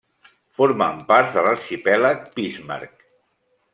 [0.61, 3.09] Formen part de l'Arxipèlag Bismarck.